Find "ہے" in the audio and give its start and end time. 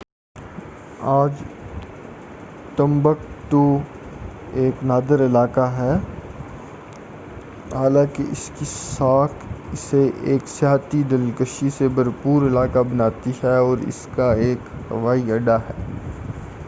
5.71-5.91, 13.43-13.55, 15.67-15.79